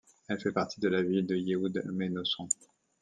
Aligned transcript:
Elle 0.27 0.39
fait 0.41 0.51
partie 0.51 0.79
de 0.81 0.87
la 0.89 1.03
ville 1.03 1.27
de 1.27 1.35
Yehud-Monosson. 1.35 2.47